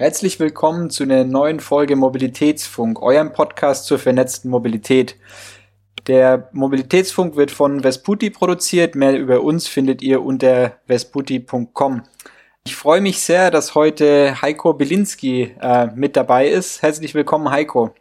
[0.00, 5.16] Herzlich willkommen zu einer neuen Folge Mobilitätsfunk, eurem Podcast zur vernetzten Mobilität.
[6.06, 8.94] Der Mobilitätsfunk wird von Vesputi produziert.
[8.94, 12.04] Mehr über uns findet ihr unter vesputi.com.
[12.64, 16.80] Ich freue mich sehr, dass heute Heiko Bilinski äh, mit dabei ist.
[16.80, 17.94] Herzlich willkommen, Heiko.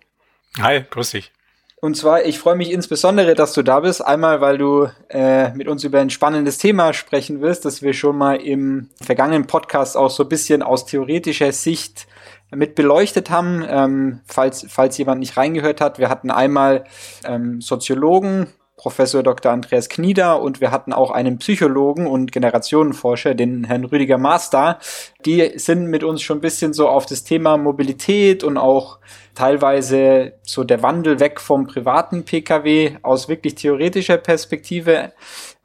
[0.57, 1.34] Hi, grüß dich.
[1.82, 4.05] Und zwar, ich freue mich insbesondere, dass du da bist.
[4.05, 8.18] Einmal, weil du äh, mit uns über ein spannendes Thema sprechen wirst, das wir schon
[8.18, 12.05] mal im vergangenen Podcast auch so ein bisschen aus theoretischer Sicht
[12.52, 13.63] mit beleuchtet haben.
[13.66, 16.84] Ähm, falls, falls jemand nicht reingehört hat, wir hatten einmal
[17.23, 18.48] ähm, Soziologen,
[18.79, 19.51] Professor Dr.
[19.51, 24.79] Andreas Knieder und wir hatten auch einen Psychologen und Generationenforscher, den Herrn Rüdiger Master.
[25.25, 28.99] Die sind mit uns schon ein bisschen so auf das Thema Mobilität und auch
[29.35, 35.11] teilweise so der Wandel weg vom privaten Pkw aus wirklich theoretischer Perspektive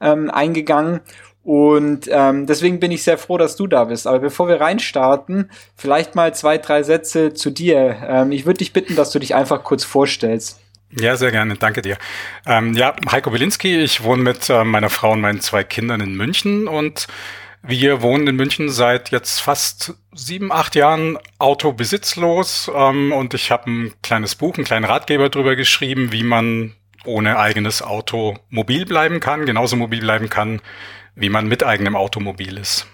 [0.01, 0.99] ähm, eingegangen.
[1.41, 4.07] Und ähm, deswegen bin ich sehr froh, dass du da bist.
[4.07, 7.95] Aber bevor wir reinstarten, vielleicht mal zwei, drei Sätze zu dir.
[8.05, 10.59] Ähm, ich würde dich bitten, dass du dich einfach kurz vorstellst.
[10.91, 11.55] Ja, sehr gerne.
[11.55, 11.97] Danke dir.
[12.45, 13.81] Ähm, ja, Heiko Wilinski.
[13.81, 17.07] Ich wohne mit äh, meiner Frau und meinen zwei Kindern in München und
[17.67, 23.69] wir wohnen in München seit jetzt fast sieben, acht Jahren autobesitzlos ähm, und ich habe
[23.69, 26.75] ein kleines Buch, einen kleinen Ratgeber darüber geschrieben, wie man
[27.05, 30.61] ohne eigenes Auto mobil bleiben kann, genauso mobil bleiben kann,
[31.15, 32.85] wie man mit eigenem Automobil ist.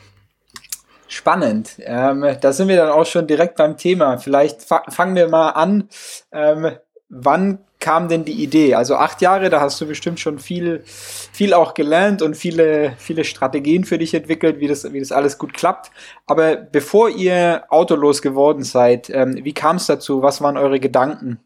[1.08, 1.76] Spannend.
[1.80, 4.18] Ähm, da sind wir dann auch schon direkt beim Thema.
[4.18, 5.90] Vielleicht fa fangen wir mal an.
[6.32, 6.72] Ähm,
[7.10, 8.76] wann kam denn die Idee?
[8.76, 13.26] Also acht Jahre, da hast du bestimmt schon viel, viel auch gelernt und viele, viele
[13.26, 15.92] Strategien für dich entwickelt, wie das, wie das alles gut klappt.
[16.26, 20.22] Aber bevor ihr autolos geworden seid, ähm, wie kam es dazu?
[20.22, 21.40] Was waren eure Gedanken?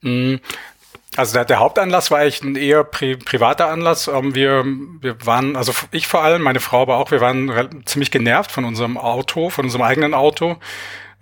[0.00, 0.36] Mm,
[1.16, 4.08] also der, der Hauptanlass war eigentlich ein eher pri privater Anlass.
[4.08, 4.64] Ähm, wir,
[5.00, 8.64] wir waren, also ich vor allem, meine Frau aber auch, wir waren ziemlich genervt von
[8.64, 10.56] unserem Auto, von unserem eigenen Auto.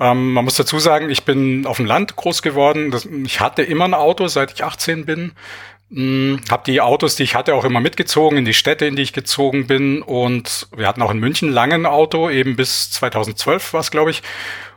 [0.01, 2.91] Ähm, man muss dazu sagen, ich bin auf dem Land groß geworden.
[2.91, 5.33] Das, ich hatte immer ein Auto, seit ich 18 bin.
[5.91, 9.03] Hm, habe die Autos, die ich hatte, auch immer mitgezogen in die Städte, in die
[9.03, 10.03] ich gezogen bin.
[10.03, 14.11] Und wir hatten auch in München lange ein Auto, eben bis 2012 war es, glaube
[14.11, 14.23] ich.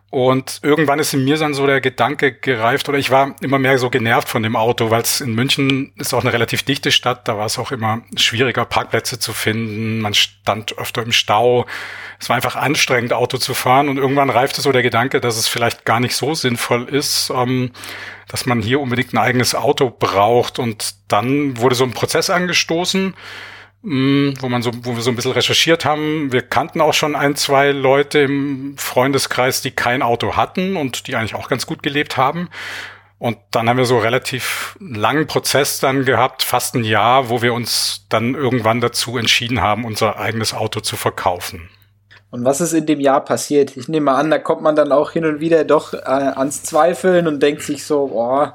[0.10, 3.78] Und irgendwann ist in mir dann so der Gedanke gereift, oder ich war immer mehr
[3.78, 7.28] so genervt von dem Auto, weil es in München ist auch eine relativ dichte Stadt,
[7.28, 10.00] da war es auch immer schwieriger, Parkplätze zu finden.
[10.00, 11.66] Man stand öfter im Stau.
[12.22, 13.90] Es war einfach anstrengend, Auto zu fahren.
[13.90, 17.72] Und irgendwann reifte so der Gedanke, dass es vielleicht gar nicht so sinnvoll ist, ähm,
[18.30, 20.58] dass man hier unbedingt ein eigenes Auto braucht.
[20.58, 23.14] Und dann wurde so ein Prozess angestoßen
[23.90, 26.32] wo man so, wo wir so ein bisschen recherchiert haben.
[26.34, 31.16] Wir kannten auch schon ein, zwei Leute im Freundeskreis, die kein Auto hatten und die
[31.16, 32.50] eigentlich auch ganz gut gelebt haben.
[33.18, 37.54] Und dann haben wir so relativ langen Prozess dann gehabt, fast ein Jahr, wo wir
[37.54, 41.70] uns dann irgendwann dazu entschieden haben, unser eigenes Auto zu verkaufen.
[42.30, 43.78] Und was ist in dem Jahr passiert?
[43.78, 47.26] Ich nehme an, da kommt man dann auch hin und wieder doch äh, ans Zweifeln
[47.26, 48.54] und denkt sich so, boah,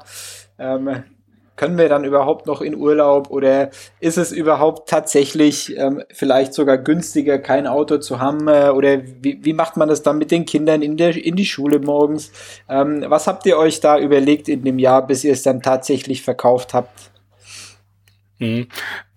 [0.59, 1.03] ähm,
[1.55, 3.69] können wir dann überhaupt noch in Urlaub oder
[3.99, 8.47] ist es überhaupt tatsächlich ähm, vielleicht sogar günstiger, kein Auto zu haben?
[8.47, 11.45] Äh, oder wie, wie macht man das dann mit den Kindern in, der, in die
[11.45, 12.31] Schule morgens?
[12.67, 16.23] Ähm, was habt ihr euch da überlegt in dem Jahr, bis ihr es dann tatsächlich
[16.23, 17.11] verkauft habt?
[18.39, 18.67] Mhm.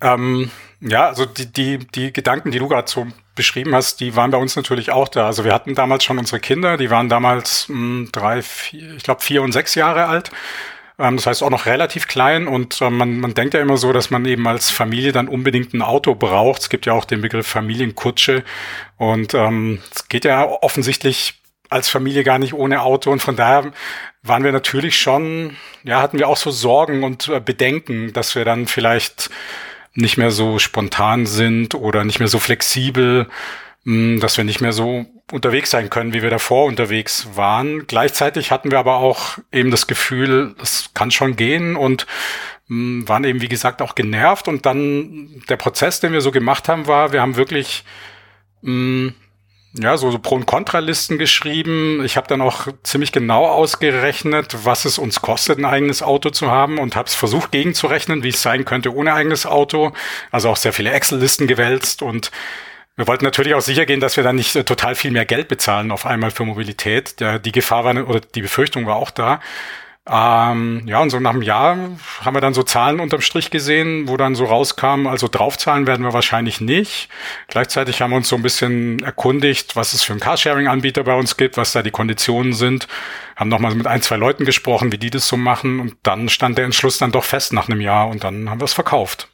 [0.01, 4.31] Ähm, ja, also die, die, die Gedanken, die du gerade so beschrieben hast, die waren
[4.31, 5.25] bei uns natürlich auch da.
[5.25, 9.03] Also wir hatten damals schon unsere Kinder, die waren damals mh, hm, drei, vier, ich
[9.03, 10.31] glaube vier und sechs Jahre alt.
[10.99, 13.93] Ähm, das heißt auch noch relativ klein und äh, man, man denkt ja immer so,
[13.93, 16.61] dass man eben als Familie dann unbedingt ein Auto braucht.
[16.61, 18.43] Es gibt ja auch den Begriff Familienkutsche
[18.97, 23.71] und ähm, es geht ja offensichtlich als Familie gar nicht ohne Auto und von daher
[24.23, 28.45] waren wir natürlich schon, ja, hatten wir auch so Sorgen und äh, Bedenken, dass wir
[28.45, 29.29] dann vielleicht
[29.93, 33.27] nicht mehr so spontan sind oder nicht mehr so flexibel,
[33.83, 37.85] hm, dass wir nicht mehr so unterwegs sein können, wie wir davor unterwegs waren.
[37.87, 42.07] Gleichzeitig hatten wir aber auch eben das Gefühl, es kann schon gehen und
[42.67, 44.47] mh, hm, waren eben, wie gesagt, auch genervt.
[44.47, 47.83] Und dann der Prozess, den wir so gemacht haben, war, wir haben wirklich
[48.61, 49.13] mh, hm,
[49.73, 52.03] ja, so, so Pro- und Kontralisten geschrieben.
[52.03, 56.49] Ich habe dann auch ziemlich genau ausgerechnet, was es uns kostet, ein eigenes Auto zu
[56.49, 59.91] haben und habe es versucht gegenzurechnen, wie es sein könnte ohne eigenes Auto.
[60.31, 62.31] Also auch sehr viele Excel-Listen gewälzt und
[62.97, 65.47] wir wollten natürlich auch sicher gehen, dass wir dann nicht äh, total viel mehr Geld
[65.47, 67.19] bezahlen auf einmal für Mobilität.
[67.19, 69.39] Der, die Gefahr war oder die Befürchtung war auch da.
[70.09, 71.77] Ähm, ja, und so nach einem Jahr
[72.23, 76.05] haben wir dann so Zahlen unterm Strich gesehen, wo dann so rauskam, also draufzahlen werden
[76.05, 77.09] wir wahrscheinlich nicht.
[77.49, 81.35] Gleichzeitig haben wir uns so ein bisschen erkundigt, was es für einen Carsharing-Anbieter bei uns
[81.37, 82.87] gibt, was da die Konditionen sind.
[83.35, 85.81] Haben nochmal mit ein, zwei Leuten gesprochen, wie die das so machen.
[85.81, 88.65] Und dann stand der Entschluss dann doch fest nach einem Jahr und dann haben wir
[88.65, 89.27] es verkauft.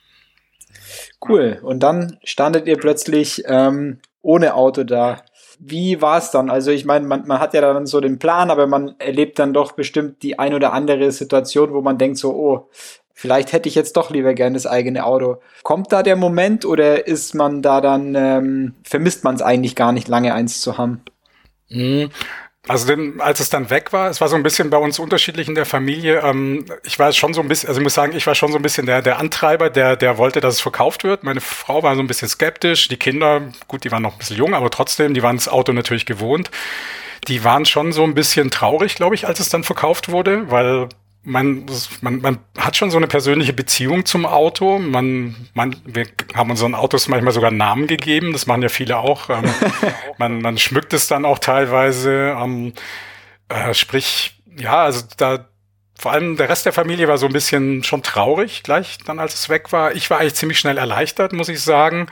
[1.28, 1.60] Cool.
[1.62, 5.22] Und dann standet ihr plötzlich ähm, ohne Auto da.
[5.60, 6.50] Wie war es dann?
[6.50, 9.54] Also ich meine, man, man hat ja dann so den Plan, aber man erlebt dann
[9.54, 12.70] doch bestimmt die ein oder andere Situation, wo man denkt so, oh,
[13.14, 15.38] vielleicht hätte ich jetzt doch lieber gern das eigene Auto.
[15.62, 19.92] Kommt da der Moment oder ist man da dann, ähm, vermisst man es eigentlich gar
[19.92, 21.02] nicht lange eins zu haben?
[21.70, 22.10] Mhm.
[22.66, 25.50] Also denn, als es dann weg war, es war so ein bisschen bei uns unterschiedlich
[25.50, 26.22] in der Familie.
[26.22, 28.58] Ähm, ich war schon so ein bisschen, also ich muss sagen, ich war schon so
[28.58, 31.24] ein bisschen der, der Antreiber, der, der wollte, dass es verkauft wird.
[31.24, 32.88] Meine Frau war so ein bisschen skeptisch.
[32.88, 35.74] Die Kinder, gut, die waren noch ein bisschen jung, aber trotzdem, die waren das Auto
[35.74, 36.52] natürlich gewohnt.
[37.28, 40.88] Die waren schon so ein bisschen traurig, glaube ich, als es dann verkauft wurde, weil
[41.24, 41.66] man,
[42.02, 44.78] man, man hat schon so eine persönliche Beziehung zum Auto.
[44.78, 48.34] Man, man, wir haben unseren Autos manchmal sogar Namen gegeben.
[48.34, 49.30] Das machen ja viele auch.
[49.30, 49.46] Ähm,
[50.18, 52.36] man, man schmückt es dann auch teilweise.
[52.38, 52.74] Ähm,
[53.48, 55.48] äh, sprich, ja, also da,
[55.98, 59.34] vor allem der Rest der Familie war so ein bisschen schon traurig gleich dann, als
[59.34, 59.96] es weg war.
[59.96, 62.08] Ich war eigentlich ziemlich schnell erleichtert, muss ich sagen.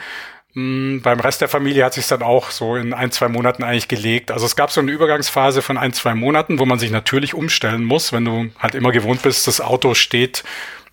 [0.54, 3.88] Hm, beim Rest der Familie hat sich dann auch so in ein, zwei Monaten eigentlich
[3.88, 4.32] gelegt.
[4.32, 7.86] Also es gab so eine Übergangsphase von ein, zwei Monaten, wo man sich natürlich umstellen
[7.86, 10.44] muss, wenn du halt immer gewohnt bist, das Auto steht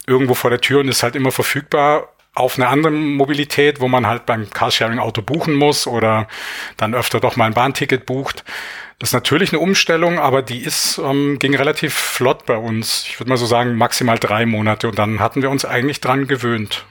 [0.07, 4.07] irgendwo vor der Tür und ist halt immer verfügbar auf eine andere Mobilität, wo man
[4.07, 6.29] halt beim Carsharing-Auto buchen muss oder
[6.77, 8.45] dann öfter doch mal ein Bahnticket bucht.
[9.01, 13.07] Das ist natürlich eine Umstellung, aber die ist, ähm, ging relativ flott bei uns.
[13.09, 16.29] Ich würde mal so sagen, maximal drei Monate und dann hatten wir uns eigentlich dran
[16.29, 16.87] gewöhnt.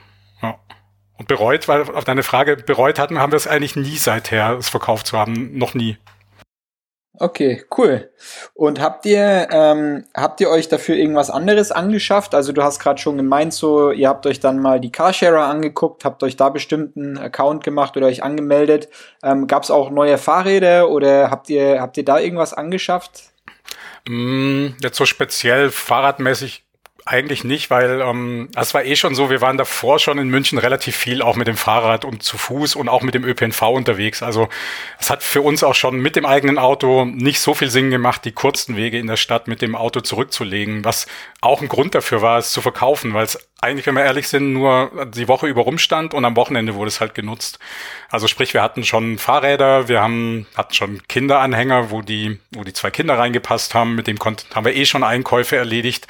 [1.18, 4.68] Und bereut, weil auf deine Frage bereut hatten, haben wir es eigentlich nie seither, es
[4.68, 5.58] verkauft zu haben.
[5.58, 5.98] Noch nie.
[7.20, 8.12] Okay, cool.
[8.54, 12.32] Und habt ihr ähm, habt ihr euch dafür irgendwas anderes angeschafft?
[12.32, 16.04] Also du hast gerade schon gemeint, so ihr habt euch dann mal die Carsharer angeguckt,
[16.04, 18.88] habt euch da bestimmten Account gemacht oder euch angemeldet.
[19.24, 23.32] Ähm, Gab es auch neue Fahrräder oder habt ihr habt ihr da irgendwas angeschafft?
[24.06, 26.67] Mm, jetzt so speziell fahrradmäßig
[27.08, 30.58] eigentlich nicht, weil ähm, es war eh schon so, wir waren davor schon in München
[30.58, 34.22] relativ viel auch mit dem Fahrrad und zu Fuß und auch mit dem ÖPNV unterwegs.
[34.22, 34.48] Also
[35.00, 38.24] es hat für uns auch schon mit dem eigenen Auto nicht so viel Sinn gemacht,
[38.26, 41.06] die kurzen Wege in der Stadt mit dem Auto zurückzulegen, was
[41.40, 44.52] auch ein Grund dafür war, es zu verkaufen, weil es eigentlich, wenn wir ehrlich sind,
[44.52, 47.58] nur die Woche über rumstand und am Wochenende wurde es halt genutzt.
[48.10, 52.72] Also sprich, wir hatten schon Fahrräder, wir haben, hatten schon Kinderanhänger, wo die, wo die
[52.72, 56.06] zwei Kinder reingepasst haben, mit dem konnten, haben wir eh schon Einkäufe erledigt.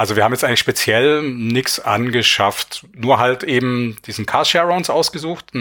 [0.00, 5.52] Also wir haben jetzt eigentlich speziell nichts angeschafft, nur halt eben diesen Carsharer uns ausgesucht.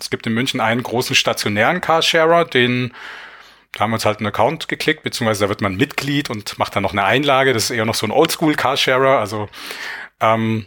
[0.00, 2.94] Es gibt in München einen großen stationären Carsharer, den
[3.72, 6.74] da haben wir uns halt einen Account geklickt, beziehungsweise da wird man Mitglied und macht
[6.74, 7.52] dann noch eine Einlage.
[7.52, 9.18] Das ist eher noch so ein Oldschool Carsharer.
[9.18, 9.50] Also
[10.20, 10.64] ähm,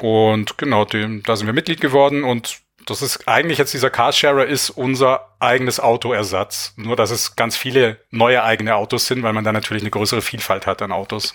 [0.00, 4.46] und genau, dem, da sind wir Mitglied geworden und das ist eigentlich jetzt dieser Carsharer
[4.46, 6.72] ist unser eigenes Autoersatz.
[6.76, 10.22] Nur dass es ganz viele neue eigene Autos sind, weil man da natürlich eine größere
[10.22, 11.34] Vielfalt hat an Autos.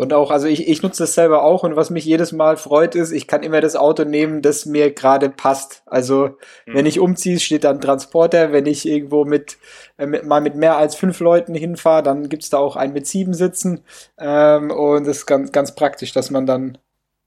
[0.00, 2.94] Und auch, also ich, ich nutze das selber auch und was mich jedes Mal freut
[2.94, 5.82] ist, ich kann immer das Auto nehmen, das mir gerade passt.
[5.84, 6.74] Also mhm.
[6.74, 8.50] wenn ich umziehe, steht da ein Transporter.
[8.50, 9.58] Wenn ich irgendwo mit,
[9.98, 13.06] äh, mit mal mit mehr als fünf Leuten hinfahre, dann gibt's da auch einen mit
[13.06, 13.84] sieben Sitzen.
[14.18, 16.78] Ähm, und das ist ganz, ganz praktisch, dass man dann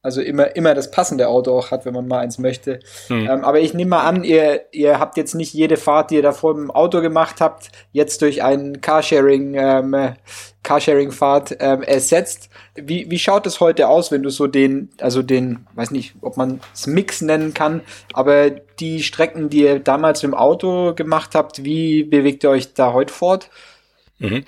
[0.03, 2.79] also immer, immer das passende Auto auch hat, wenn man mal eins möchte.
[3.07, 3.29] Mhm.
[3.29, 6.21] Ähm, aber ich nehme mal an, ihr, ihr habt jetzt nicht jede Fahrt, die ihr
[6.21, 9.95] davor im Auto gemacht habt, jetzt durch einen Carsharing, ähm,
[10.61, 12.50] Carsharing-Fahrt ähm, ersetzt.
[12.75, 16.35] Wie, wie schaut es heute aus, wenn du so den, also den, weiß nicht, ob
[16.35, 17.79] man es Mix nennen kann,
[18.11, 22.91] aber die Strecken, die ihr damals im Auto gemacht habt, wie bewegt ihr euch da
[22.91, 23.50] heute fort?
[24.19, 24.44] Mhm.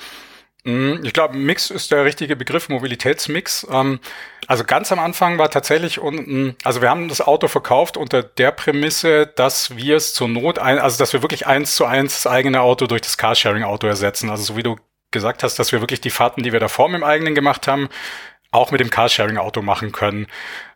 [0.65, 3.67] Mhm, ich glaube, Mix ist der richtige Begriff, Mobilitätsmix.
[3.71, 3.99] Ähm,
[4.47, 8.51] also ganz am Anfang war tatsächlich unten, also wir haben das Auto verkauft unter der
[8.51, 12.31] Prämisse, dass wir es zur Not, ein, also dass wir wirklich eins zu eins das
[12.31, 14.31] eigene Auto durch das Carsharing-Auto ersetzen.
[14.31, 14.75] Also so wie du
[15.11, 17.87] gesagt hast, dass wir wirklich die Fahrten, die wir davor mit dem eigenen gemacht haben,
[18.49, 20.25] auch mit dem Carsharing-Auto machen können.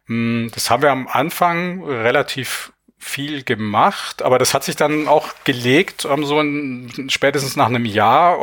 [0.06, 5.30] Mhm, das haben wir am Anfang relativ viel gemacht, aber das hat sich dann auch
[5.46, 8.40] gelegt, um, so in, spätestens nach einem Jahr.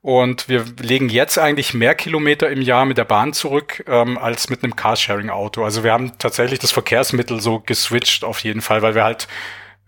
[0.00, 4.48] Und wir legen jetzt eigentlich mehr Kilometer im Jahr mit der Bahn zurück ähm, als
[4.48, 5.64] mit einem Carsharing-Auto.
[5.64, 9.26] Also wir haben tatsächlich das Verkehrsmittel so geswitcht auf jeden Fall, weil wir halt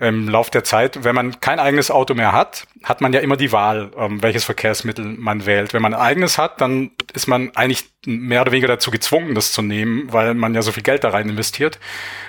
[0.00, 3.36] im Lauf der Zeit, wenn man kein eigenes Auto mehr hat, hat man ja immer
[3.36, 5.74] die Wahl, ähm, welches Verkehrsmittel man wählt.
[5.74, 9.52] Wenn man ein eigenes hat, dann ist man eigentlich mehr oder weniger dazu gezwungen, das
[9.52, 11.78] zu nehmen, weil man ja so viel Geld da rein investiert.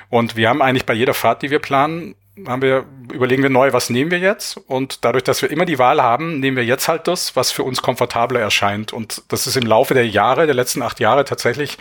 [0.09, 2.15] Und wir haben eigentlich bei jeder Fahrt, die wir planen,
[2.47, 4.57] haben wir, überlegen wir neu, was nehmen wir jetzt?
[4.57, 7.63] Und dadurch, dass wir immer die Wahl haben, nehmen wir jetzt halt das, was für
[7.63, 8.93] uns komfortabler erscheint.
[8.93, 11.77] Und das ist im Laufe der Jahre, der letzten acht Jahre tatsächlich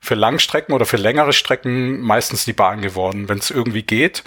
[0.00, 4.24] für Langstrecken oder für längere Strecken meistens die Bahn geworden, wenn es irgendwie geht.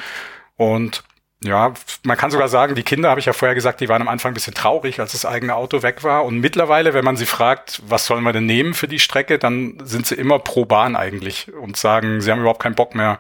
[0.56, 1.04] Und
[1.44, 1.74] ja,
[2.04, 4.32] man kann sogar sagen, die Kinder, habe ich ja vorher gesagt, die waren am Anfang
[4.32, 6.24] ein bisschen traurig, als das eigene Auto weg war.
[6.24, 9.78] Und mittlerweile, wenn man sie fragt, was sollen wir denn nehmen für die Strecke, dann
[9.84, 13.20] sind sie immer pro Bahn eigentlich und sagen, sie haben überhaupt keinen Bock mehr,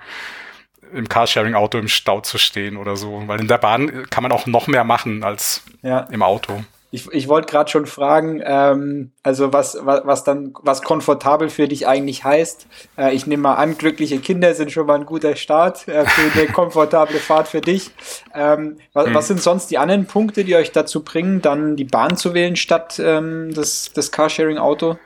[0.94, 3.24] im Carsharing-Auto im Stau zu stehen oder so.
[3.28, 6.02] Weil in der Bahn kann man auch noch mehr machen als ja.
[6.12, 6.64] im Auto.
[6.94, 11.68] Ich, ich wollte gerade schon fragen, ähm, also was, was, was dann, was komfortabel für
[11.68, 12.68] dich eigentlich heißt.
[13.00, 16.40] Äh, ich nehme mal an, glückliche Kinder sind schon mal ein guter Start äh, für
[16.40, 17.90] eine komfortable Fahrt für dich.
[18.36, 19.14] Ähm, was, hm.
[19.16, 22.56] was sind sonst die anderen Punkte, die euch dazu bringen, dann die Bahn zu wählen
[22.56, 25.00] statt ähm, das, das Carsharing-Auto?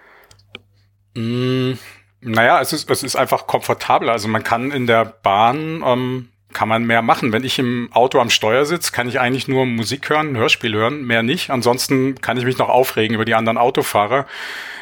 [1.16, 1.80] Hm,
[2.22, 4.12] naja, es ist, es ist einfach komfortabler.
[4.12, 7.34] Also man kann in der Bahn ähm, kann man mehr machen.
[7.34, 11.06] Wenn ich im Auto am Steuer sitze, kann ich eigentlich nur Musik hören, Hörspiel hören,
[11.06, 11.50] mehr nicht.
[11.50, 14.26] Ansonsten kann ich mich noch aufregen über die anderen Autofahrer.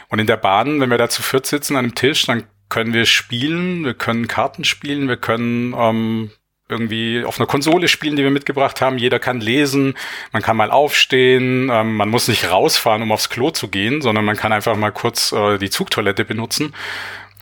[0.10, 2.94] Und in der Bahn, wenn wir da zu viert sitzen an einem Tisch, dann können
[2.94, 6.32] wir spielen, wir können Karten spielen, wir können ähm,
[6.68, 8.98] irgendwie auf einer Konsole spielen, die wir mitgebracht haben.
[8.98, 9.94] Jeder kann lesen,
[10.32, 14.26] man kann mal aufstehen, ähm, man muss nicht rausfahren, um aufs Klo zu gehen, sondern
[14.26, 16.74] man kann einfach mal kurz äh, die Zugtoilette benutzen.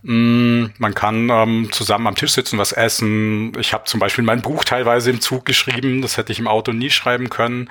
[0.04, 3.54] Mm, man kann ähm, zusammen am Tisch sitzen, was essen.
[3.58, 6.74] Ich habe zum Beispiel mein Buch teilweise im Zug geschrieben, das hätte ich im Auto
[6.74, 7.70] nie schreiben können.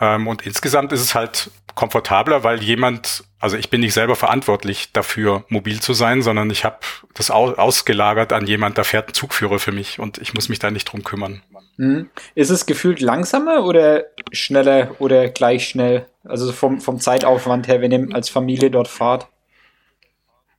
[0.00, 4.92] Ähm, und insgesamt ist es halt komfortabler, weil jemand, also ich bin nicht selber verantwortlich
[4.92, 6.78] dafür, mobil zu sein, sondern ich habe
[7.12, 10.70] das ausgelagert an jemand, da fährt ein Zugführer für mich und ich muss mich da
[10.70, 11.42] nicht drum kümmern.
[11.76, 12.08] Mhm.
[12.34, 16.06] Ist es gefühlt langsamer oder schneller oder gleich schnell?
[16.24, 19.28] Also vom, vom Zeitaufwand her, wenn ihr als Familie dort fahrt?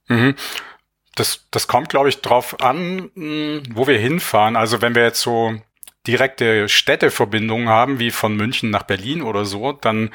[0.08, 0.36] Mhm
[1.16, 4.56] das, das kommt, glaube ich, drauf an, hm, wo wir hinfahren.
[4.56, 5.56] Also wenn wir jetzt so
[6.08, 10.12] direkte Städteverbindungen haben, wie von München nach Berlin oder so, dann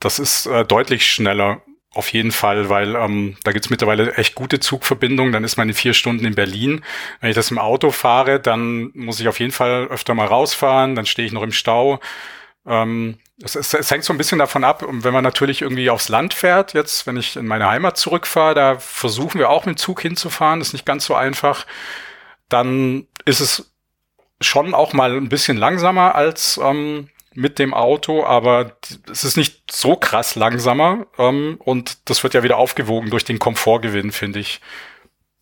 [0.00, 1.62] das ist äh, deutlich schneller.
[1.94, 5.32] Auf jeden Fall, weil ähm, da gibt's mittlerweile echt gute Zugverbindungen.
[5.32, 6.84] Dann ist man in vier Stunden in Berlin.
[7.20, 10.94] Wenn ich das im Auto fahre, dann muss ich auf jeden Fall öfter mal rausfahren.
[10.94, 11.98] Dann stehe ich noch im Stau.
[12.68, 16.08] Ähm, es, es, es, hängt so ein bisschen davon ab, wenn man natürlich irgendwie aufs
[16.08, 19.78] Land fährt, jetzt, wenn ich in meine Heimat zurückfahre, da versuchen wir auch mit dem
[19.78, 21.66] Zug hinzufahren, ist nicht ganz so einfach,
[22.48, 23.72] dann ist es
[24.40, 28.76] schon auch mal ein bisschen langsamer als ähm, mit dem Auto, aber
[29.10, 33.38] es ist nicht so krass langsamer ähm, und das wird ja wieder aufgewogen durch den
[33.38, 34.60] Komfortgewinn, finde ich.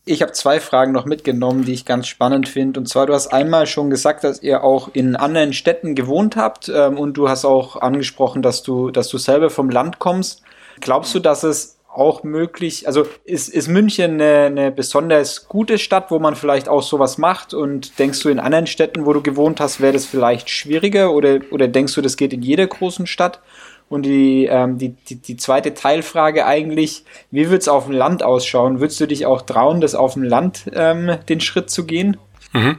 [0.09, 2.79] Ich habe zwei Fragen noch mitgenommen, die ich ganz spannend finde.
[2.79, 6.71] Und zwar, du hast einmal schon gesagt, dass ihr auch in anderen Städten gewohnt habt
[6.73, 10.43] ähm, und du hast auch angesprochen, dass du, dass du selber vom Land kommst.
[10.81, 16.13] Glaubst du, dass es auch möglich, also ist, ist München eine, eine besonders gute Stadt,
[16.13, 17.53] wo man vielleicht auch sowas macht?
[17.53, 21.15] Und denkst du in anderen Städten, wo du gewohnt hast, wäre das vielleicht schwieriger?
[21.15, 23.41] Oder, oder denkst du, das geht in jeder großen Stadt?
[23.89, 28.81] Und die, ähm, die, die, die zweite Teilfrage eigentlich, wie wird's auf dem Land ausschauen?
[28.81, 32.17] Würdest du dich auch trauen, das auf dem Land ähm, den Schritt zu gehen?
[32.53, 32.79] Mhm.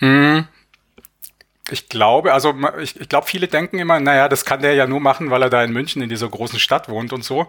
[0.00, 0.48] Mhm.
[1.70, 5.00] Ich glaube, also ich, ich glaube, viele denken immer, naja, das kann der ja nur
[5.00, 7.46] machen, weil er da in München in dieser großen Stadt wohnt und so.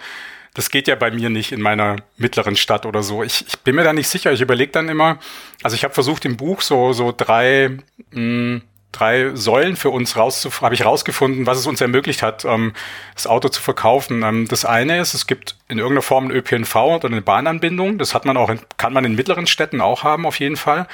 [0.55, 3.23] Das geht ja bei mir nicht in meiner mittleren Stadt oder so.
[3.23, 4.33] Ich, ich bin mir da nicht sicher.
[4.33, 5.19] Ich überlege dann immer,
[5.61, 7.77] also ich habe versucht im Buch so, so drei
[8.11, 12.45] mh, hm, drei Säulen für uns raus habe ich rausgefunden, was es uns ermöglicht hat,
[12.45, 12.73] ähm,
[13.13, 14.23] das Auto zu verkaufen.
[14.23, 17.97] Ähm, das eine ist, es gibt in irgendeiner Form ein ÖPNV oder eine Bahnanbindung.
[17.97, 20.87] Das hat man auch, in, kann man in mittleren Städten auch haben, auf jeden Fall.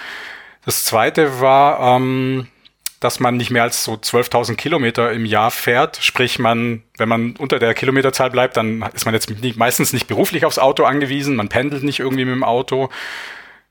[0.66, 2.48] Das zweite war, ähm,
[3.00, 6.00] dass man nicht mehr als so 12.000 Kilometer im Jahr fährt.
[6.02, 10.08] Sprich, man, wenn man unter der Kilometerzahl bleibt, dann ist man jetzt nicht, meistens nicht
[10.08, 11.36] beruflich aufs Auto angewiesen.
[11.36, 12.90] Man pendelt nicht irgendwie mit dem Auto.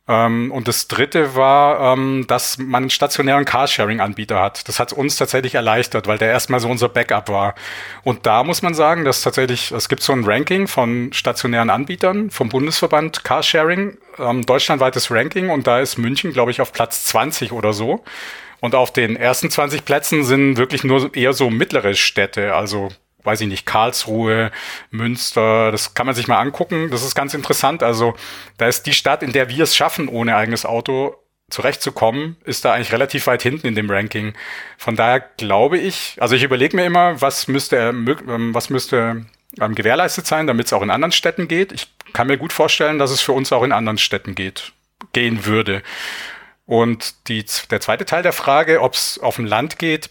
[0.07, 4.69] Ähm, und das dritte war, ähm, dass man einen stationären Carsharing-Anbieter hat.
[4.69, 7.55] Das hat uns tatsächlich erleichtert, weil der erstmal so unser Backup war.
[8.03, 12.31] Und da muss man sagen, dass tatsächlich, es gibt so ein Ranking von stationären Anbietern
[12.31, 17.53] vom Bundesverband Carsharing, ähm, deutschlandweites Ranking und da ist München, glaube ich, auf Platz 20
[17.53, 18.05] oder so.
[18.61, 22.91] Und auf den ersten 20 Plätzen sind wirklich nur eher so mittlere Städte, also
[23.25, 24.51] weiß ich nicht, Karlsruhe,
[24.91, 26.91] Münster, das kann man sich mal angucken.
[26.91, 27.83] Das ist ganz interessant.
[27.83, 28.15] Also
[28.59, 31.17] da ist die Stadt, in der wir es schaffen, ohne eigenes Auto
[31.51, 34.35] zurechtzukommen, ist da eigentlich relativ weit hinten in dem Ranking.
[34.79, 39.27] Von daher glaube ich, also ich überlege mir immer, was müsste, ähm, was müsste
[39.61, 41.73] ähm, gewährleistet sein, damit es auch in anderen Städten geht.
[41.73, 44.73] Ich kann mir gut vorstellen, dass es für uns auch in anderen Städten geht,
[45.13, 45.83] gehen würde.
[46.67, 50.11] Und die, der zweite Teil der Frage, ob es auf dem Land geht,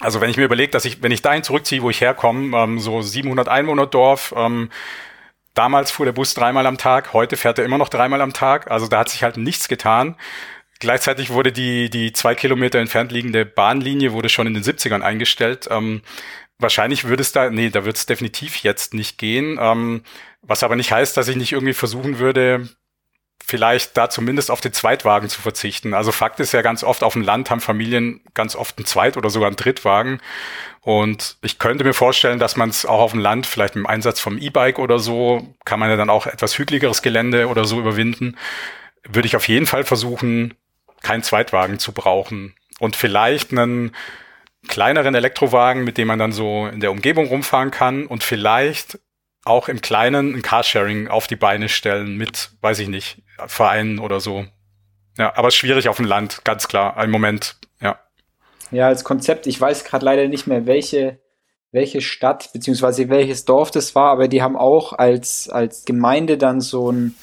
[0.00, 2.80] also wenn ich mir überlege, dass ich, wenn ich dahin zurückziehe, wo ich herkomme, ähm,
[2.80, 4.70] so 700 Einwohner Dorf, ähm,
[5.54, 8.70] damals fuhr der Bus dreimal am Tag, heute fährt er immer noch dreimal am Tag,
[8.70, 10.16] also da hat sich halt nichts getan.
[10.80, 15.68] Gleichzeitig wurde die, die zwei Kilometer entfernt liegende Bahnlinie wurde schon in den 70ern eingestellt.
[15.70, 16.02] Ähm,
[16.58, 19.58] wahrscheinlich würde es da, nee, da wird es definitiv jetzt nicht gehen.
[19.60, 20.02] Ähm,
[20.42, 22.68] was aber nicht heißt, dass ich nicht irgendwie versuchen würde,
[23.46, 25.92] vielleicht da zumindest auf den Zweitwagen zu verzichten.
[25.92, 29.18] Also Fakt ist ja ganz oft, auf dem Land haben Familien ganz oft einen Zweit-
[29.18, 30.20] oder sogar einen Drittwagen.
[30.80, 33.86] Und ich könnte mir vorstellen, dass man es auch auf dem Land, vielleicht mit dem
[33.86, 37.78] Einsatz vom E-Bike oder so, kann man ja dann auch etwas hügeligeres Gelände oder so
[37.78, 38.36] überwinden.
[39.06, 40.54] Würde ich auf jeden Fall versuchen,
[41.02, 43.94] keinen Zweitwagen zu brauchen und vielleicht einen
[44.68, 48.98] kleineren Elektrowagen, mit dem man dann so in der Umgebung rumfahren kann und vielleicht
[49.44, 54.20] auch im Kleinen ein Carsharing auf die Beine stellen mit, weiß ich nicht, Vereinen oder
[54.20, 54.44] so.
[55.18, 57.98] Ja, aber schwierig auf dem Land, ganz klar, im Moment, ja.
[58.70, 61.20] Ja, als Konzept, ich weiß gerade leider nicht mehr, welche,
[61.70, 66.60] welche Stadt beziehungsweise welches Dorf das war, aber die haben auch als, als Gemeinde dann
[66.60, 67.14] so ein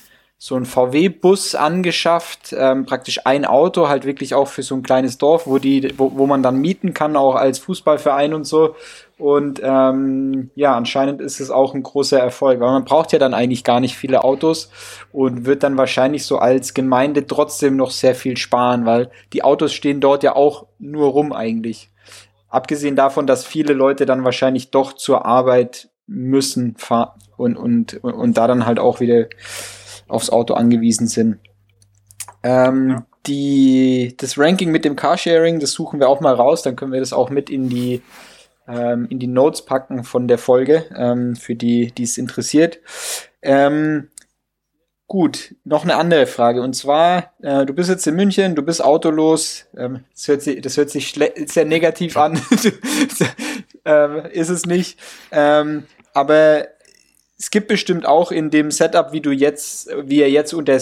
[0.44, 5.20] so ein VW-Bus angeschafft, ähm, praktisch ein Auto, halt wirklich auch für so ein kleines
[5.20, 8.76] Dorf, wo die, wo, wo man dann mieten kann, auch als Fußballverein und so.
[9.22, 13.36] Und ähm, ja, anscheinend ist es auch ein großer Erfolg, weil man braucht ja dann
[13.36, 14.72] eigentlich gar nicht viele Autos
[15.12, 19.74] und wird dann wahrscheinlich so als Gemeinde trotzdem noch sehr viel sparen, weil die Autos
[19.74, 21.92] stehen dort ja auch nur rum eigentlich.
[22.50, 28.14] Abgesehen davon, dass viele Leute dann wahrscheinlich doch zur Arbeit müssen fahren und, und, und,
[28.14, 29.28] und da dann halt auch wieder
[30.08, 31.38] aufs Auto angewiesen sind.
[32.42, 33.06] Ähm, ja.
[33.28, 37.00] die, das Ranking mit dem Carsharing, das suchen wir auch mal raus, dann können wir
[37.00, 38.02] das auch mit in die,
[38.68, 42.80] ähm, in die Notes packen von der Folge, ähm, für die, die es interessiert.
[43.42, 44.10] Ähm,
[45.08, 46.62] gut, noch eine andere Frage.
[46.62, 49.66] Und zwar, äh, du bist jetzt in München, du bist autolos.
[49.76, 51.14] Ähm, das, hört sich, das hört sich
[51.48, 52.40] sehr negativ an.
[53.86, 55.00] ähm, ist es nicht.
[55.32, 56.68] Ähm, aber
[57.42, 60.78] es gibt bestimmt auch in dem Setup, wie du jetzt, wie ihr jetzt unter,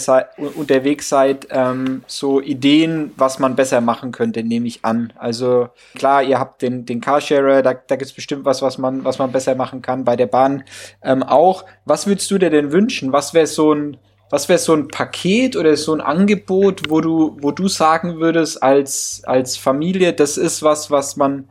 [0.58, 5.13] unterwegs seid, ähm, so Ideen, was man besser machen könnte, nehme ich an.
[5.16, 9.06] Also klar, ihr habt den, den Carsharer, da, da gibt es bestimmt was, was man,
[9.06, 10.04] was man besser machen kann.
[10.04, 10.66] Bei der Bahn
[11.01, 11.63] ähm, auch.
[11.86, 13.13] Was würdest du dir denn wünschen?
[13.13, 13.96] Was wäre so ein,
[14.30, 18.62] was wäre so ein Paket oder so ein Angebot, wo du, wo du sagen würdest
[18.62, 21.48] als, als Familie, das ist was, was man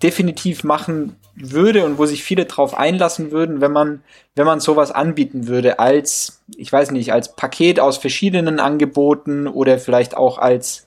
[0.00, 4.02] definitiv machen würde und wo sich viele drauf einlassen würden, wenn man,
[4.34, 9.78] wenn man sowas anbieten würde als, ich weiß nicht, als Paket aus verschiedenen Angeboten oder
[9.78, 10.86] vielleicht auch als,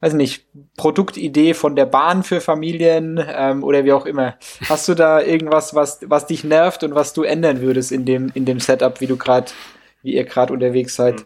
[0.00, 0.44] weiß nicht,
[0.76, 4.36] Produktidee von der Bahn für Familien ähm, oder wie auch immer.
[4.68, 8.32] Hast du da irgendwas, was, was dich nervt und was du ändern würdest in dem,
[8.34, 9.52] in dem Setup, wie du gerade,
[10.02, 11.24] wie ihr gerade unterwegs seid?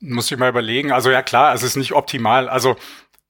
[0.00, 0.92] Muss ich mal überlegen.
[0.92, 2.48] Also ja klar, es ist nicht optimal.
[2.48, 2.76] Also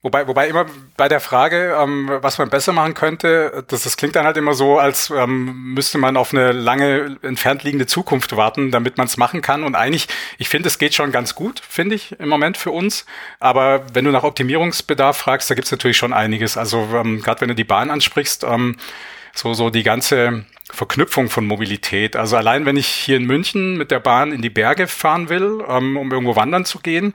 [0.05, 4.17] Wobei, wobei immer bei der Frage, ähm, was man besser machen könnte, das, das klingt
[4.17, 8.73] dann halt immer so, als ähm, müsste man auf eine lange entfernt liegende Zukunft warten,
[8.73, 9.63] damit man es machen kann.
[9.63, 13.07] Und eigentlich, ich finde, es geht schon ganz gut, finde ich, im Moment für uns.
[13.39, 16.57] Aber wenn du nach Optimierungsbedarf fragst, da gibt es natürlich schon einiges.
[16.57, 18.79] Also ähm, gerade wenn du die Bahn ansprichst, ähm,
[19.35, 22.17] so, so die ganze Verknüpfung von Mobilität.
[22.17, 25.63] Also allein wenn ich hier in München mit der Bahn in die Berge fahren will,
[25.69, 27.15] ähm, um irgendwo wandern zu gehen,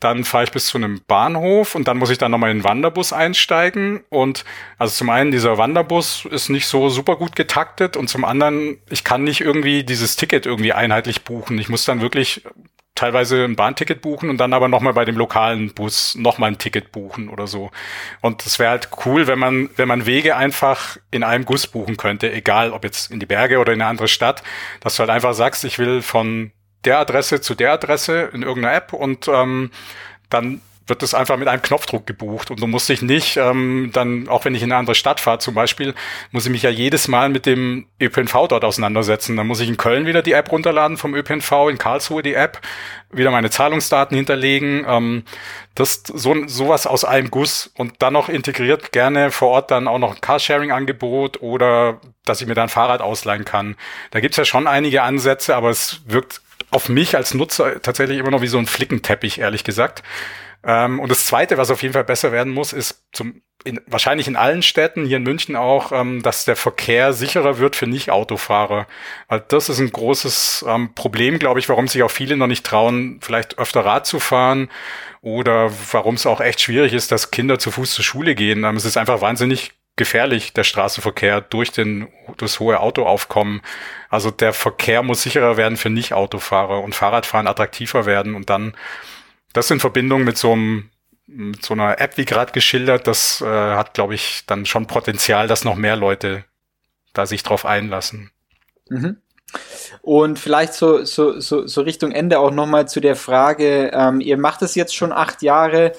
[0.00, 2.64] dann fahre ich bis zu einem Bahnhof und dann muss ich dann nochmal in den
[2.64, 4.00] Wanderbus einsteigen.
[4.10, 4.44] Und
[4.78, 9.04] also zum einen, dieser Wanderbus ist nicht so super gut getaktet und zum anderen, ich
[9.04, 11.58] kann nicht irgendwie dieses Ticket irgendwie einheitlich buchen.
[11.58, 12.42] Ich muss dann wirklich
[12.98, 16.90] teilweise ein Bahnticket buchen und dann aber nochmal bei dem lokalen Bus nochmal ein Ticket
[16.90, 17.70] buchen oder so.
[18.20, 21.96] Und es wäre halt cool, wenn man, wenn man Wege einfach in einem Guss buchen
[21.96, 24.42] könnte, egal ob jetzt in die Berge oder in eine andere Stadt,
[24.80, 26.50] dass du halt einfach sagst, ich will von
[26.84, 29.70] der Adresse zu der Adresse in irgendeiner App und ähm,
[30.28, 34.28] dann wird das einfach mit einem Knopfdruck gebucht und du musst dich nicht ähm, dann,
[34.28, 35.94] auch wenn ich in eine andere Stadt fahre zum Beispiel,
[36.32, 39.36] muss ich mich ja jedes Mal mit dem ÖPNV dort auseinandersetzen.
[39.36, 42.60] Dann muss ich in Köln wieder die App runterladen vom ÖPNV, in Karlsruhe die App,
[43.10, 44.84] wieder meine Zahlungsdaten hinterlegen.
[44.88, 45.24] Ähm,
[45.74, 49.98] das so sowas aus einem Guss und dann noch integriert gerne vor Ort dann auch
[49.98, 53.76] noch ein Carsharing-Angebot oder dass ich mir dann ein Fahrrad ausleihen kann.
[54.10, 58.30] Da gibt's ja schon einige Ansätze, aber es wirkt auf mich als Nutzer tatsächlich immer
[58.30, 60.02] noch wie so ein Flickenteppich, ehrlich gesagt.
[60.64, 64.26] Ähm, und das Zweite, was auf jeden Fall besser werden muss, ist zum, in, wahrscheinlich
[64.26, 68.86] in allen Städten, hier in München auch, ähm, dass der Verkehr sicherer wird für Nicht-Autofahrer.
[69.28, 72.66] Weil das ist ein großes ähm, Problem, glaube ich, warum sich auch viele noch nicht
[72.66, 74.68] trauen, vielleicht öfter Rad zu fahren
[75.20, 78.64] oder warum es auch echt schwierig ist, dass Kinder zu Fuß zur Schule gehen.
[78.64, 83.60] Ähm, es ist einfach wahnsinnig gefährlich, der Straßenverkehr durch den, das hohe Autoaufkommen.
[84.08, 88.74] Also der Verkehr muss sicherer werden für Nicht-Autofahrer und Fahrradfahren attraktiver werden und dann
[89.52, 90.90] das in Verbindung mit so einem
[91.30, 95.46] mit so einer App wie gerade geschildert, das äh, hat, glaube ich, dann schon Potenzial,
[95.46, 96.44] dass noch mehr Leute
[97.12, 98.30] da sich drauf einlassen.
[98.88, 99.18] Mhm.
[100.00, 104.38] Und vielleicht so, so, so, so Richtung Ende auch nochmal zu der Frage, ähm, ihr
[104.38, 105.92] macht es jetzt schon acht Jahre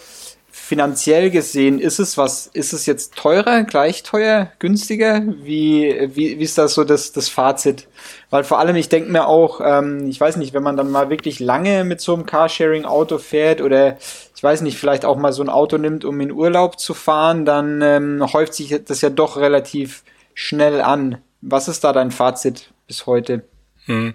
[0.69, 5.23] finanziell gesehen, ist es was, ist es jetzt teurer, gleich teuer, günstiger?
[5.25, 7.88] Wie, wie, wie ist das so das, das Fazit?
[8.29, 11.10] Weil vor allem, ich denke mir auch, ähm, ich weiß nicht, wenn man dann mal
[11.10, 13.97] wirklich lange mit so einem Carsharing-Auto fährt oder
[14.36, 17.45] ich weiß nicht, vielleicht auch mal so ein Auto nimmt, um in Urlaub zu fahren,
[17.45, 20.03] dann ähm, häuft sich das ja doch relativ
[20.36, 21.17] schnell an.
[21.41, 23.41] Was ist da dein Fazit bis heute?
[23.86, 24.13] Hm.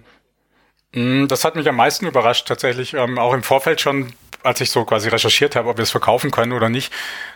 [0.93, 2.93] hm das hat mich am meisten überrascht, tatsächlich.
[2.93, 4.13] Ähm, auch im Vorfeld schon
[4.45, 6.93] als ich so quasi recherchiert habe, ob wir es verkaufen können oder nicht,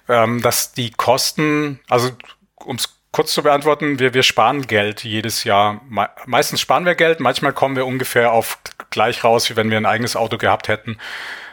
[0.07, 2.11] ähm, dass die Kosten, also
[2.65, 5.81] um es kurz zu beantworten, wir, wir sparen Geld jedes Jahr.
[5.89, 8.59] Me meistens sparen wir Geld, manchmal kommen wir ungefähr auf
[8.91, 10.97] gleich raus, wie wenn wir ein eigenes Auto gehabt hätten.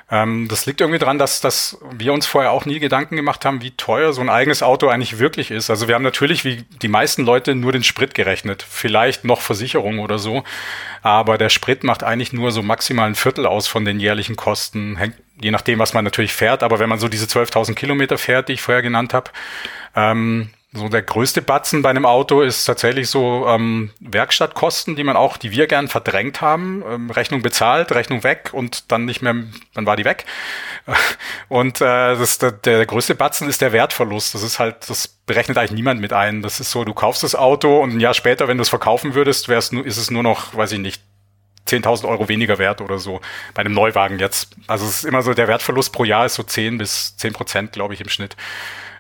[0.09, 3.63] Ähm, das liegt irgendwie dran, dass, dass wir uns vorher auch nie Gedanken gemacht haben,
[3.63, 5.69] wie teuer so ein eigenes Auto eigentlich wirklich ist.
[5.69, 8.65] Also wir haben natürlich, wie die meisten Leute, nur den Sprit gerechnet.
[8.69, 10.45] Vielleicht noch Versicherung oder so.
[11.03, 14.97] Aber der Sprit macht eigentlich nur so maximal ein Viertel aus von den jährlichen Kosten.
[14.97, 16.63] Hängt, je nachdem, was man natürlich fährt.
[16.63, 19.31] Aber wenn man so diese 12.000 Kilometer fährt, die ich vorher genannt habe,
[19.95, 25.17] ähm, so der größte Batzen bei einem Auto ist tatsächlich so ähm, Werkstattkosten, die man
[25.17, 26.85] auch, die wir gern verdrängt haben.
[26.89, 29.35] Ähm, Rechnung bezahlt, Rechnung weg und dann nicht mehr,
[29.75, 30.25] dann war die weg.
[31.49, 34.35] Und äh, das, der, der größte Batzen ist der Wertverlust.
[34.35, 36.43] Das ist halt, das berechnet eigentlich niemand mit ein.
[36.43, 39.15] Das ist so, du kaufst das Auto und ein Jahr später, wenn du es verkaufen
[39.15, 41.03] würdest, wär's, ist es nur noch, weiß ich nicht,
[41.67, 43.21] 10.000 Euro weniger wert oder so
[43.55, 44.51] bei einem Neuwagen jetzt.
[44.67, 47.73] Also es ist immer so, der Wertverlust pro Jahr ist so 10 bis 10 Prozent,
[47.73, 48.37] glaube ich, im Schnitt.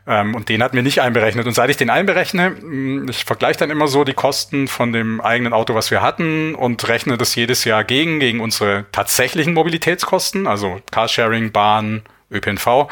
[0.06, 1.46] Ähm, und den hat mir nicht einberechnet.
[1.46, 5.20] Und seit ich den einberechne, mm, ich vergleiche dann immer so die Kosten von dem
[5.20, 10.46] eigenen Auto, was wir hatten und rechne das jedes Jahr gegen, gegen unsere tatsächlichen Mobilitätskosten,
[10.46, 12.88] also Carsharing, Bahn, ÖPNV.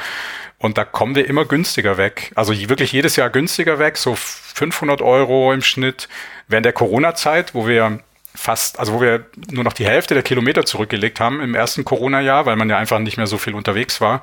[0.58, 2.32] Und da kommen wir immer günstiger weg.
[2.34, 6.08] Also wirklich jedes Jahr günstiger weg, so 500 Euro im Schnitt.
[6.48, 8.00] Während der Corona-Zeit, wo wir
[8.34, 12.46] fast, also wo wir nur noch die Hälfte der Kilometer zurückgelegt haben im ersten Corona-Jahr,
[12.46, 14.20] weil man ja einfach nicht mehr so viel unterwegs war,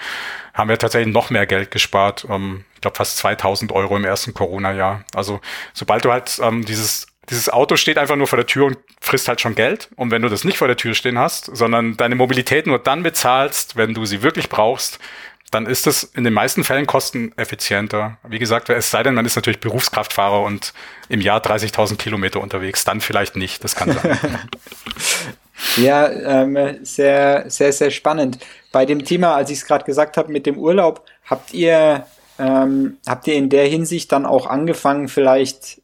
[0.54, 2.26] haben wir tatsächlich noch mehr Geld gespart.
[2.30, 5.04] Ähm, ich glaube fast 2000 Euro im ersten Corona-Jahr.
[5.16, 5.40] Also
[5.74, 9.30] sobald du halt ähm, dieses dieses Auto steht einfach nur vor der Tür und frisst
[9.30, 9.90] halt schon Geld.
[9.96, 13.04] Und wenn du das nicht vor der Tür stehen hast, sondern deine Mobilität nur dann
[13.04, 15.00] bezahlst, wenn du sie wirklich brauchst,
[15.52, 18.18] dann ist es in den meisten Fällen kosteneffizienter.
[18.28, 20.74] Wie gesagt, es sei denn, man ist natürlich Berufskraftfahrer und
[21.10, 24.18] im Jahr 30.000 Kilometer unterwegs, dann vielleicht nicht, das kann sein.
[25.76, 28.40] ja, ähm, sehr, sehr, sehr spannend.
[28.72, 32.06] Bei dem Thema, als ich es gerade gesagt habe mit dem Urlaub, habt ihr,
[32.40, 35.82] ähm, habt ihr in der Hinsicht dann auch angefangen, vielleicht,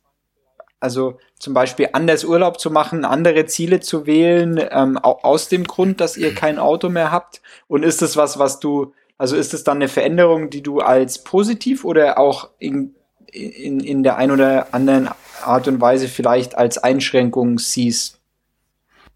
[0.80, 6.00] also zum Beispiel anders Urlaub zu machen, andere Ziele zu wählen, ähm, aus dem Grund,
[6.00, 7.42] dass ihr kein Auto mehr habt?
[7.68, 11.24] Und ist das was, was du also ist es dann eine Veränderung, die du als
[11.24, 12.96] positiv oder auch in,
[13.32, 15.10] in, in der ein oder anderen
[15.44, 18.20] Art und Weise vielleicht als Einschränkung siehst?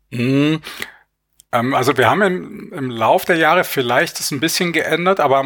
[0.10, 0.62] Mhm.
[1.52, 5.44] Ähm, also wir haben im, im Lauf der Jahre vielleicht das ein bisschen geändert, aber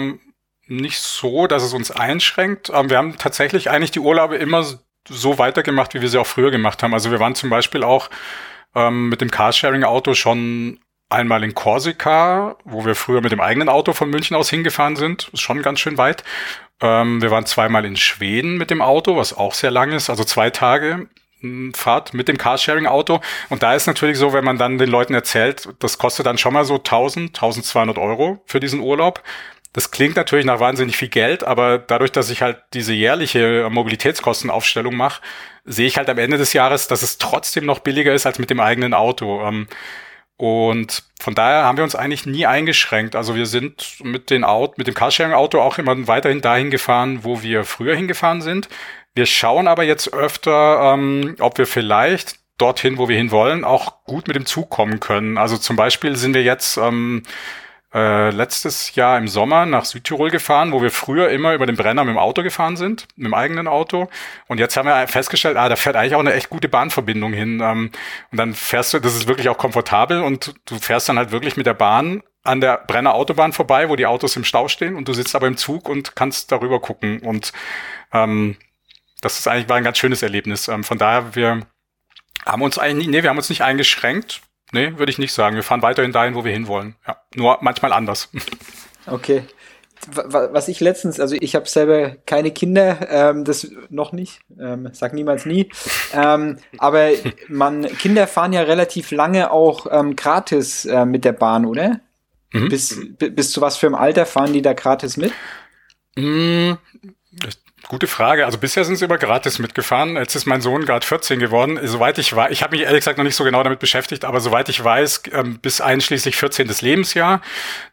[0.68, 2.72] nicht so, dass es uns einschränkt.
[2.74, 4.65] Ähm, wir haben tatsächlich eigentlich die Urlaube immer
[5.08, 6.94] so weitergemacht, wie wir sie auch früher gemacht haben.
[6.94, 8.10] Also wir waren zum Beispiel auch
[8.74, 13.94] ähm, mit dem Carsharing-Auto schon einmal in Korsika, wo wir früher mit dem eigenen Auto
[13.94, 15.30] von München aus hingefahren sind.
[15.34, 16.24] Ist schon ganz schön weit.
[16.82, 20.24] Ähm, wir waren zweimal in Schweden mit dem Auto, was auch sehr lang ist, also
[20.24, 21.08] zwei Tage
[21.39, 23.22] hm, Fahrt mit dem Carsharing-Auto.
[23.50, 26.54] Und da ist natürlich so, wenn man dann den Leuten erzählt, das kostet dann schon
[26.54, 29.24] mal so 1000, 1200 Euro für diesen Urlaub.
[29.74, 34.96] Das klingt natürlich nach wahnsinnig viel Geld, aber dadurch, dass ich halt diese jährliche Mobilitätskostenaufstellung
[34.96, 35.22] mache,
[35.65, 38.50] sehe ich halt am Ende des Jahres, dass es trotzdem noch billiger ist als mit
[38.50, 39.46] dem eigenen Auto.
[39.46, 39.68] Ähm,
[40.38, 43.15] und von daher haben wir uns eigentlich nie eingeschränkt.
[43.15, 47.41] Also wir sind mit, den Auto, mit dem Carsharing-Auto auch immer weiterhin dahin gefahren, wo
[47.41, 48.67] wir früher hingefahren sind.
[49.13, 54.28] Wir schauen aber jetzt öfter, ähm, ob wir vielleicht dorthin, wo wir hinwollen, auch gut
[54.28, 55.38] mit dem Zug kommen können.
[55.38, 57.24] Also zum Beispiel sind wir jetzt ähm,
[57.96, 62.04] äh, letztes Jahr im Sommer nach Südtirol gefahren, wo wir früher immer über den Brenner
[62.04, 64.10] mit dem Auto gefahren sind, mit dem eigenen Auto.
[64.48, 67.62] Und jetzt haben wir festgestellt, ah, da fährt eigentlich auch eine echt gute Bahnverbindung hin.
[67.64, 67.92] Ähm,
[68.32, 71.56] und dann fährst du, das ist wirklich auch komfortabel und du fährst dann halt wirklich
[71.56, 75.08] mit der Bahn an der Brenner Autobahn vorbei, wo die Autos im Stau stehen und
[75.08, 77.20] du sitzt aber im Zug und kannst darüber gucken.
[77.22, 77.54] Und
[78.12, 78.58] ähm,
[79.22, 80.68] das ist eigentlich war ein ganz schönes Erlebnis.
[80.68, 81.62] Ähm, von daher, wir
[82.46, 84.42] haben uns eigentlich, nee, wir haben uns nicht eingeschränkt.
[84.71, 85.56] Nee, würde ich nicht sagen.
[85.56, 86.95] Wir fahren weiterhin dahin, wo wir hinwollen.
[87.08, 88.30] Ja, nur manchmal anders.
[89.08, 89.43] Okay.
[90.08, 95.13] Was ich letztens, also ich habe selber keine Kinder, ähm, das noch nicht, ähm, sag
[95.13, 95.69] niemals nie.
[96.12, 97.12] Ähm, aber
[97.47, 101.99] man, Kinder fahren ja relativ lange auch ähm, gratis äh, mit der Bahn, oder?
[102.51, 102.69] Mhm.
[102.69, 105.32] Bis, bis zu was für einem Alter fahren die da gratis mit?
[106.15, 106.78] Mhm.
[107.96, 108.46] Gute Frage.
[108.46, 110.18] Also bisher sind sie immer gratis mitgefahren.
[110.18, 111.80] Jetzt ist mein Sohn gerade 14 geworden.
[111.82, 114.42] Soweit ich weiß, ich habe mich ehrlich gesagt noch nicht so genau damit beschäftigt, aber
[114.42, 116.70] soweit ich weiß, ähm, bis einschließlich 14.
[116.82, 117.40] Lebensjahr.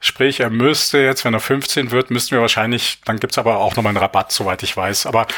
[0.00, 3.76] Sprich, er müsste jetzt, wenn er 15 wird, müssten wir wahrscheinlich, dann gibt's aber auch
[3.76, 5.06] nochmal einen Rabatt, soweit ich weiß.
[5.06, 5.28] Aber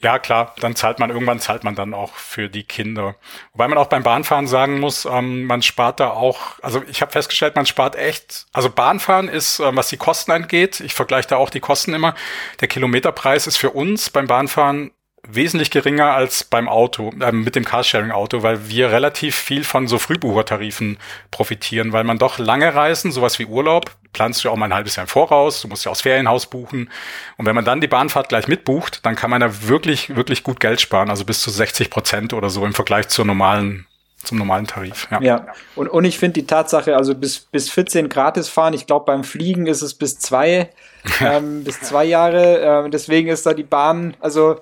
[0.00, 3.16] ja, klar, dann zahlt man, irgendwann zahlt man dann auch für die Kinder.
[3.52, 7.12] Wobei man auch beim Bahnfahren sagen muss, ähm, man spart da auch, also ich habe
[7.12, 11.36] festgestellt, man spart echt, also Bahnfahren ist, ähm, was die Kosten angeht, ich vergleiche da
[11.36, 12.14] auch die Kosten immer,
[12.60, 14.90] der Kilometerpreis ist für uns beim Bahnfahren
[15.26, 19.98] wesentlich geringer als beim Auto, äh, mit dem Carsharing-Auto, weil wir relativ viel von so
[19.98, 20.98] Frühbuchertarifen
[21.30, 24.96] profitieren, weil man doch lange Reisen, sowas wie Urlaub, planst du auch mal ein halbes
[24.96, 26.90] Jahr im Voraus, du musst ja aus Ferienhaus buchen.
[27.36, 30.60] Und wenn man dann die Bahnfahrt gleich mitbucht, dann kann man da wirklich, wirklich gut
[30.60, 33.86] Geld sparen, also bis zu 60 Prozent oder so im Vergleich zur normalen
[34.24, 35.08] zum normalen Tarif.
[35.10, 35.46] Ja, ja.
[35.76, 39.24] und, und ich finde die Tatsache, also bis, bis 14 gratis fahren, ich glaube beim
[39.24, 40.70] Fliegen ist es bis zwei,
[41.20, 44.60] ähm, bis zwei Jahre, äh, deswegen ist da die Bahn, also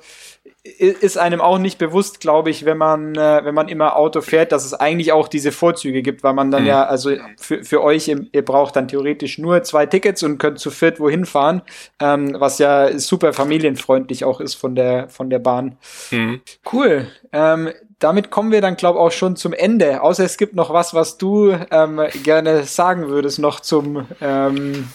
[0.64, 4.52] ist einem auch nicht bewusst, glaube ich, wenn man, äh, wenn man immer Auto fährt,
[4.52, 6.68] dass es eigentlich auch diese Vorzüge gibt, weil man dann mhm.
[6.68, 10.70] ja, also für, für euch, ihr braucht dann theoretisch nur zwei Tickets und könnt zu
[10.70, 11.62] viert wohin fahren,
[12.00, 15.78] ähm, was ja super familienfreundlich auch ist von der, von der Bahn.
[16.11, 16.40] Mhm.
[16.72, 17.09] Cool.
[17.33, 20.02] Ähm, damit kommen wir dann, glaube ich, auch schon zum Ende.
[20.02, 24.88] Außer es gibt noch was, was du ähm, gerne sagen würdest, noch zum, ähm,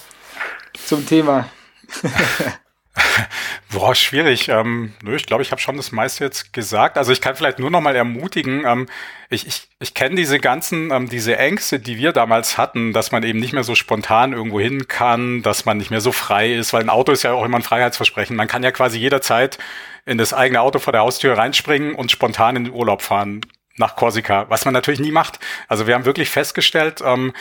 [0.73, 1.49] zum Thema.
[3.71, 4.49] Boah, schwierig.
[4.49, 6.97] Ähm, nö, ich glaube, ich habe schon das meiste jetzt gesagt.
[6.97, 8.65] Also ich kann vielleicht nur noch mal ermutigen.
[8.65, 8.87] Ähm,
[9.29, 13.23] ich ich, ich kenne diese ganzen, ähm, diese Ängste, die wir damals hatten, dass man
[13.23, 16.73] eben nicht mehr so spontan irgendwo hin kann, dass man nicht mehr so frei ist,
[16.73, 18.35] weil ein Auto ist ja auch immer ein Freiheitsversprechen.
[18.35, 19.57] Man kann ja quasi jederzeit
[20.05, 23.41] in das eigene Auto vor der Haustür reinspringen und spontan in den Urlaub fahren
[23.75, 25.39] nach Korsika, was man natürlich nie macht.
[25.67, 27.33] Also wir haben wirklich festgestellt, ähm,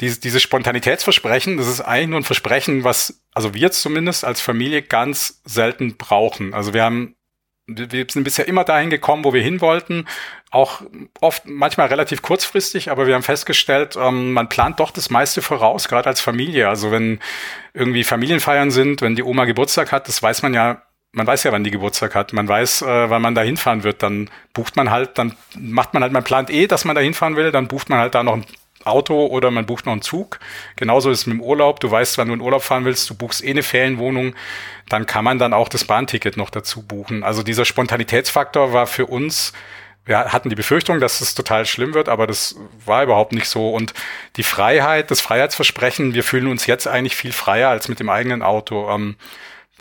[0.00, 4.82] dieses, dieses Spontanitätsversprechen, das ist eigentlich nur ein Versprechen, was, also wir zumindest als Familie
[4.82, 6.54] ganz selten brauchen.
[6.54, 7.16] Also wir haben,
[7.66, 10.06] wir sind bisher immer dahin gekommen, wo wir hin wollten,
[10.50, 10.82] auch
[11.20, 15.88] oft, manchmal relativ kurzfristig, aber wir haben festgestellt, ähm, man plant doch das meiste voraus,
[15.88, 16.68] gerade als Familie.
[16.68, 17.20] Also wenn
[17.74, 20.82] irgendwie Familienfeiern sind, wenn die Oma Geburtstag hat, das weiß man ja
[21.12, 22.32] man weiß ja, wann die Geburtstag hat.
[22.32, 24.02] Man weiß, äh, wann man da hinfahren wird.
[24.02, 27.36] Dann bucht man halt, dann macht man halt, man plant eh, dass man da hinfahren
[27.36, 28.38] will, dann bucht man halt da noch
[28.84, 30.40] Auto oder man bucht noch einen Zug.
[30.76, 31.80] Genauso ist es mit dem Urlaub.
[31.80, 34.34] Du weißt, wann du in Urlaub fahren willst, du buchst eh eine Ferienwohnung,
[34.88, 37.22] dann kann man dann auch das Bahnticket noch dazu buchen.
[37.22, 39.52] Also dieser Spontanitätsfaktor war für uns,
[40.06, 43.70] wir hatten die Befürchtung, dass es total schlimm wird, aber das war überhaupt nicht so.
[43.70, 43.92] Und
[44.36, 48.42] die Freiheit, das Freiheitsversprechen, wir fühlen uns jetzt eigentlich viel freier als mit dem eigenen
[48.42, 48.90] Auto.
[48.90, 49.16] Ähm,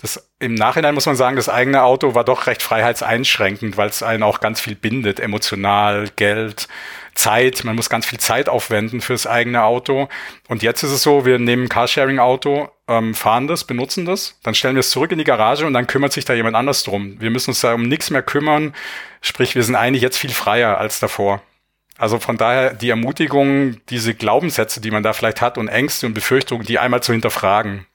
[0.01, 4.01] das, Im Nachhinein muss man sagen, das eigene Auto war doch recht freiheitseinschränkend, weil es
[4.01, 6.69] einen auch ganz viel bindet, emotional, Geld,
[7.15, 7.65] Zeit.
[7.65, 10.07] Man muss ganz viel Zeit aufwenden fürs eigene Auto.
[10.47, 14.55] Und jetzt ist es so, wir nehmen ein Carsharing-Auto, ähm, fahren das, benutzen das, dann
[14.55, 17.19] stellen wir es zurück in die Garage und dann kümmert sich da jemand anders drum.
[17.19, 18.73] Wir müssen uns da um nichts mehr kümmern.
[19.21, 21.41] Sprich, wir sind eigentlich jetzt viel freier als davor.
[21.97, 26.13] Also von daher die Ermutigung, diese Glaubenssätze, die man da vielleicht hat und Ängste und
[26.13, 27.85] Befürchtungen, die einmal zu hinterfragen.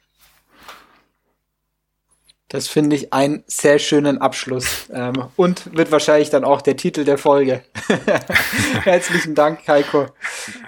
[2.54, 7.04] Das finde ich einen sehr schönen Abschluss ähm, und wird wahrscheinlich dann auch der Titel
[7.04, 7.62] der Folge.
[8.84, 10.02] Herzlichen Dank, Heiko.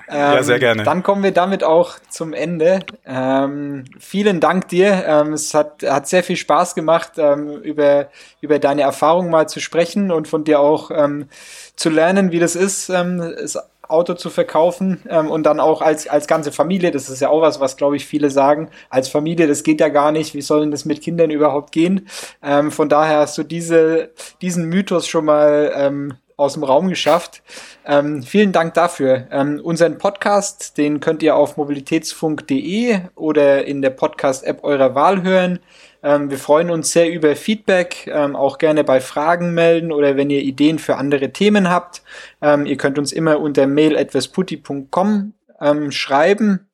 [0.09, 0.83] Ähm, ja, sehr gerne.
[0.83, 2.81] Dann kommen wir damit auch zum Ende.
[3.07, 5.05] Ähm, vielen Dank dir.
[5.07, 8.09] Ähm, es hat, hat sehr viel Spaß gemacht, ähm, über,
[8.41, 11.29] über deine Erfahrungen mal zu sprechen und von dir auch ähm,
[11.77, 13.57] zu lernen, wie das ist, ähm, es
[13.89, 17.43] Auto zu verkaufen ähm, und dann auch als, als ganze Familie, das ist ja auch
[17.43, 20.61] was, was glaube ich viele sagen, als Familie, das geht ja gar nicht, wie soll
[20.61, 22.09] denn das mit Kindern überhaupt gehen?
[22.43, 27.43] Ähm, von daher hast du diese, diesen Mythos schon mal ähm, aus dem Raum geschafft.
[27.87, 29.27] Ähm, vielen Dank dafür.
[29.31, 35.61] Ähm, unseren Podcast, den könnt ihr auf mobilitätsfunk.de oder in der Podcast-App eurer Wahl hören.
[36.07, 40.31] Ähm, wir freuen uns sehr über Feedback, ähm, auch gerne bei Fragen melden oder wenn
[40.31, 42.03] ihr Ideen für andere Themen habt.
[42.41, 46.69] Ähm, ihr könnt uns immer unter mail.vesputi.com ähm, schreiben.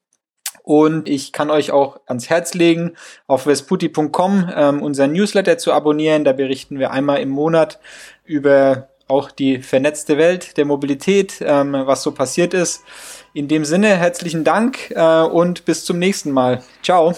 [0.65, 2.93] Und ich kann euch auch ans Herz legen,
[3.27, 6.25] auf vesputi.com ähm, unseren Newsletter zu abonnieren.
[6.25, 7.81] Da berichten wir einmal im Monat
[8.25, 12.85] über auch die vernetzte Welt der Mobilität, ähm, was so passiert ist.
[13.33, 16.63] In dem Sinne, herzlichen Dank äh, und bis zum nächsten Mal.
[16.83, 17.15] Ciao.